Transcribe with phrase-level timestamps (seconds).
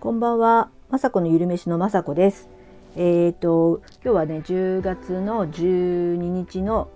[0.00, 2.48] こんばんは、まさこのゆるめしのまさこです。
[2.96, 6.88] えっ、ー、と今日はね10月の12日の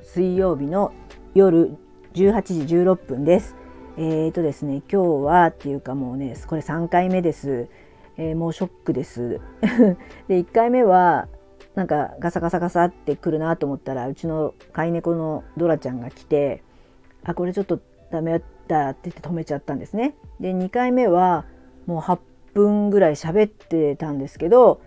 [0.00, 0.94] 水曜日の
[1.34, 1.76] 夜
[2.14, 3.56] 18時16分です。
[3.98, 7.68] えっ、ー、とですね今日はっていうかもうねこれ3回目です。
[8.16, 9.38] えー、もうショックです。
[10.26, 11.28] で1回目は
[11.74, 16.62] なんかガサガサガサってくるなと思ったらうちの飼い猫のドラちゃんが来て
[17.22, 20.14] あこれちょっとダメだって言って止めちゃったんですね。
[20.40, 21.44] で2回目は
[21.84, 22.18] もう8
[22.56, 24.80] 分ぐらい喋ってたんですけど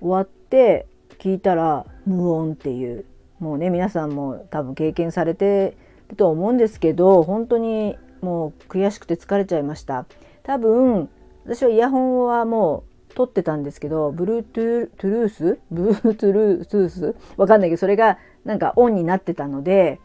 [0.00, 0.86] 終わって
[1.18, 3.04] 聞いたら無音っていう。
[3.38, 5.76] もうね皆さんも多分経験されて
[6.08, 10.06] ると思うんですけど本当にもう悔しくて疲れちゃいました。
[10.42, 11.10] 多分
[11.44, 20.00] 私はイヤホンはもう撮ってたんですけど Bluetooth ルース？Bluetooth わかんないけどそれがなんかオンになってたので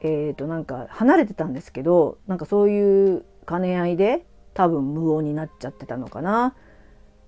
[0.00, 6.54] えっ、ー、となんか離れてたんですけどなんかそういう兼ね合いで多分無音になっちゃってたのかな。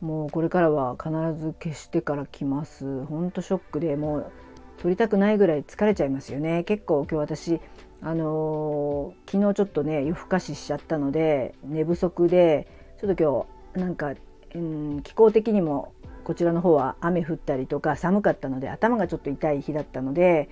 [0.00, 3.04] もうこれからは必ず消してから来ます。
[3.06, 3.96] ほんとショックで。
[3.96, 4.32] もう
[4.78, 6.64] 撮りたくないぐらい疲れちゃいますよね。
[6.64, 7.60] 結構今日私
[8.02, 12.68] あのー、昨日ちょっとね夜更かししちゃったので寝不足で
[13.00, 14.12] ちょっと今日なんか、
[14.54, 20.50] うん、気候的にもこちらの方は雨降ったりとか寒かったので頭がちょっと痛い日だったので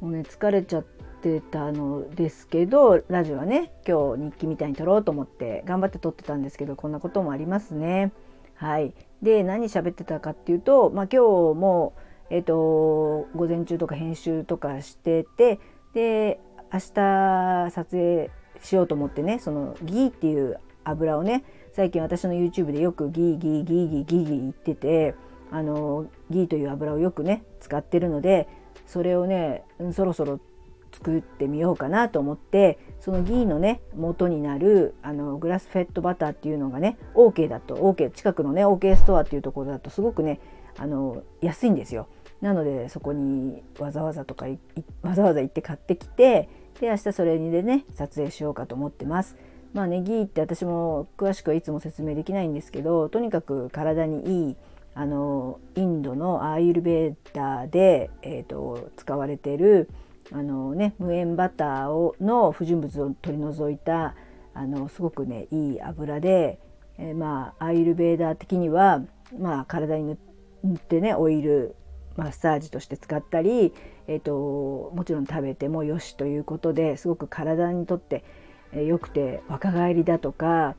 [0.00, 1.09] もうね疲れちゃって
[1.40, 8.12] たのですけどラジオはね今日日記みたいに撮ろうと思って頑張って撮ってたんですけどこんなこともありますね。
[8.54, 11.94] はい、で何喋ってたかっていうと、まあ、今日も、
[12.28, 15.60] えーと、午前中とか編集とかしてて
[15.94, 16.40] で
[16.72, 18.30] 明日撮影
[18.62, 25.14] しようと思ってねそのギーっていう油をね最近私の YouTube でよくギーギーギーギーギーギー言ってて
[25.50, 28.48] あのギーという油をよくね使ってるので
[28.86, 30.40] それをねそろそろ
[30.92, 40.40] 作ってみようかなと思ってそのギーのね元になるあのグラスフェットバターっていうのがね OK だと OK 近くのね OK ストアっていうところだとすごくね
[40.76, 42.08] あの安いんですよ。
[42.40, 44.46] なのでそこにわざわざとか
[45.02, 46.48] わざわざ行って買ってきて
[46.80, 49.36] で明日それにでね撮影しようかと思ってます。
[49.74, 54.56] まあねギーって私も詳しくはいつも説明できないんですけどとにかく体にいい
[54.94, 59.88] あのインドのアーユルベーダーで、えーと使われてる
[60.32, 64.14] あのね無塩バターをの不純物を取り除いた
[64.54, 66.60] あのすごくねいい油で、
[66.98, 69.02] えー、まあアイルベーダー的には、
[69.38, 70.16] まあ、体に
[70.62, 71.74] 塗ってねオイル
[72.16, 73.72] マッサージとして使ったり、
[74.06, 78.24] えーと、もちろん食べてもよしということですごく体にとって
[78.74, 80.76] 良くて若返りだとか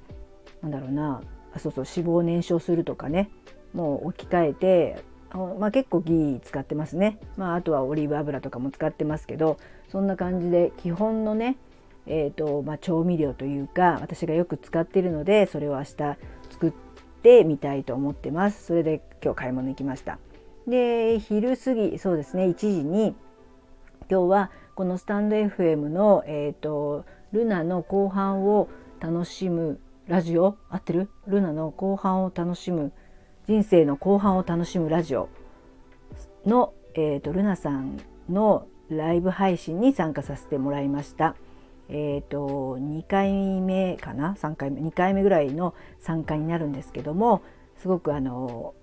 [0.62, 1.22] なんだろうな
[1.58, 3.30] そうそう脂肪を燃焼するとかね
[3.74, 9.58] もう置き換えてまあ、結構ギー使ってますね、まあ、あとはオリーブ油とかも使ってますけど
[9.90, 11.58] そんな感じで基本のね、
[12.06, 15.94] えーとまあ、調味料というか私がよく使ってるのでそれを明日
[16.50, 16.74] 作っ
[17.24, 18.66] てみたいと思ってます。
[18.66, 20.20] それで今日買い物行きました。
[20.68, 23.16] で昼過ぎそうですね1時に
[24.10, 28.68] 今日はこのスタンド FM の、えーと、ルナの後半を
[29.00, 30.58] 楽しむラジオ？
[30.70, 31.10] 合ってる？
[31.28, 32.92] ルナの後半を楽しむ
[33.48, 35.28] 人生の後半を楽しむラジオ
[36.46, 41.36] の、えーと、ルナさんのライブ配信に参加させてもらいました。
[41.90, 47.42] えーと、2回目かな？3回目？2回目ぐらいの参加になるんですけども
[47.82, 48.76] すごくあの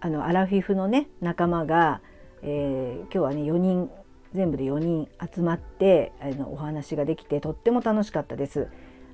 [0.00, 2.00] あのアラフィフのね仲間が、
[2.42, 3.90] えー、今日はね4人
[4.34, 8.68] 全部で4人集まってあのお話ができてとっても楽しかったです。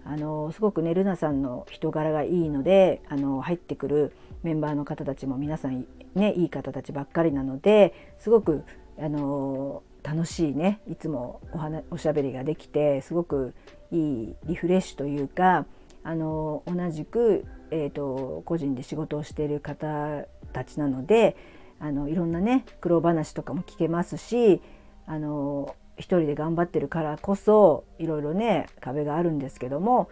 [0.05, 4.13] あのすごくねルナさんの人柄がいいのであの入ってくる
[4.43, 8.65] メンバーの方たちも皆さんねいい方たちばっかりなのですごく
[8.99, 13.55] あの楽しいねいつもお話おしゃべりができてすごく
[13.93, 15.67] いいリフレッシュというか
[16.03, 21.37] あの同じく、えーと、個人で仕事をしている方たちなので
[21.79, 24.61] あのいろんなね苦労話とかも聞けますし
[25.07, 30.09] あの一人で頑張ってるからこそいろいろね壁があるんですけども、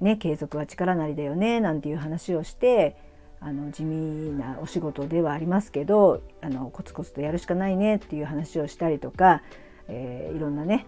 [0.00, 2.96] ね、継続は力なりだよねなんていう話をして
[3.40, 9.42] あの地味なお仕事ではありますけどあのコツコツとやるしかないねっていう話をしたりとか、
[9.88, 10.86] えー、いろんなね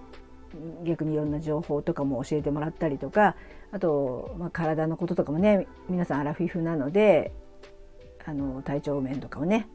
[0.85, 3.37] 逆にいろんな情報とかも教えてもらったりとか
[3.73, 7.33] あと、まあ、体のこととかもね皆さんアラフィフなので
[8.25, 9.69] あの体調面とかをね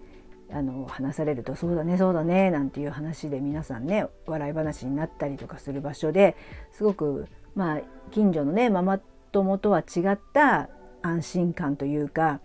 [0.53, 6.35] あの話されると「そうだねそうだね」なんていう話で皆さんね笑い話になったりとかする場所で
[6.71, 7.81] すごくまあ
[8.11, 8.99] 近所のねママ
[9.31, 10.69] 友とは違った
[11.01, 12.41] 安心感というか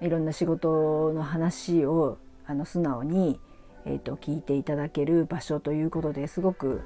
[0.00, 3.40] いろんな仕事の話をあの素直に、
[3.84, 6.82] えーと、聞いていただける場所ということですごく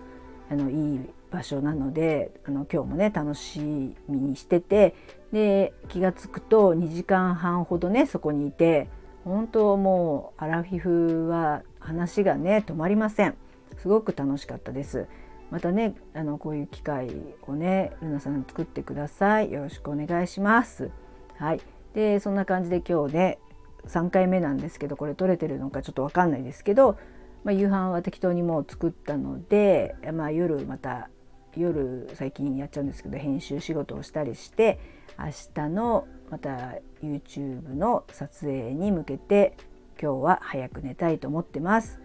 [0.51, 1.01] あのいい
[1.31, 4.95] 場所なのであの今日もね楽しみにしてて
[5.33, 8.89] で気が付くと2時間半ほどねそこにいて
[9.25, 13.35] 本当もうアラフィフは話がね止まりません。
[13.79, 15.07] すごく楽しかったです。
[15.51, 17.11] またねあのこういう機会
[17.47, 19.53] をねルナさん作ってください。
[19.53, 20.91] よろしくお願いします。
[21.37, 21.61] はい。
[21.95, 23.39] でそんな感じで今日ね
[23.87, 26.99] 3回目なんですけどこれ撮れてるのかちょっと分かんないですけど、
[27.45, 31.09] まあ、夕飯は適当にもう作ったので、まあ、夜また
[31.57, 34.79] 夜最近やっちゃうんですけど編集仕事をしたりして
[35.19, 39.57] 明日のまた YouTube の撮影に向けて
[40.01, 42.01] 今日は早く寝たいと思ってます。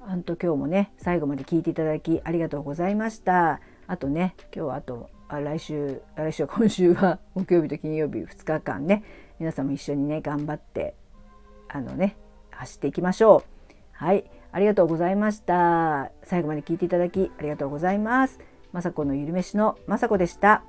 [0.00, 3.60] ほんと今日もね最後まで聞いていただきありがとうございました。
[3.86, 9.04] あとね今日はあとあ来週来週今週は 木曜日と金曜日2日間ね
[9.38, 10.94] 皆さんも一緒にね頑張って
[11.68, 12.16] あのね
[12.50, 13.42] 走っていきましょう。
[13.92, 16.10] はいありがとうございました。
[16.24, 18.40] 最後まで聞いていただきありがとうございます。
[18.72, 20.62] 雅子のゆるめしの雅子でした。